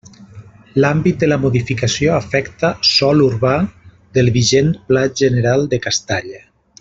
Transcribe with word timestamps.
L'àmbit 0.83 1.19
de 1.23 1.27
la 1.29 1.37
modificació 1.43 2.15
afecta 2.15 2.71
sòl 2.93 3.23
urbà 3.27 3.53
del 4.19 4.35
vigent 4.41 4.73
pla 4.89 5.05
general 5.23 5.71
de 5.75 5.81
Castalla. 5.89 6.43